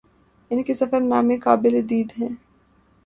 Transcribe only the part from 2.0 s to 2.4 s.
ہیں